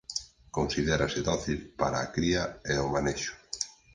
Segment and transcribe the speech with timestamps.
[0.57, 3.33] Considérase dócil para a cría e o manexo.